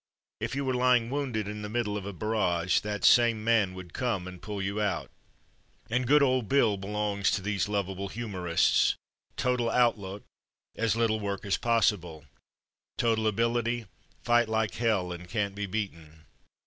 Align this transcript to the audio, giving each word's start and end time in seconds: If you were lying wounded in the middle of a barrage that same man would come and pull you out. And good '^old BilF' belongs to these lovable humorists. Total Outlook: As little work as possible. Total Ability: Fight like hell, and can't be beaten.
If 0.39 0.55
you 0.55 0.65
were 0.65 0.73
lying 0.73 1.11
wounded 1.11 1.47
in 1.47 1.61
the 1.61 1.69
middle 1.69 1.95
of 1.95 2.07
a 2.07 2.11
barrage 2.11 2.79
that 2.79 3.05
same 3.05 3.43
man 3.43 3.75
would 3.75 3.93
come 3.93 4.27
and 4.27 4.41
pull 4.41 4.59
you 4.59 4.81
out. 4.81 5.11
And 5.91 6.07
good 6.07 6.23
'^old 6.23 6.47
BilF' 6.47 6.81
belongs 6.81 7.29
to 7.29 7.41
these 7.43 7.69
lovable 7.69 8.07
humorists. 8.07 8.95
Total 9.37 9.69
Outlook: 9.69 10.23
As 10.75 10.95
little 10.95 11.19
work 11.19 11.45
as 11.45 11.57
possible. 11.57 12.25
Total 12.97 13.27
Ability: 13.27 13.85
Fight 14.23 14.49
like 14.49 14.73
hell, 14.73 15.11
and 15.11 15.29
can't 15.29 15.53
be 15.53 15.67
beaten. 15.67 16.25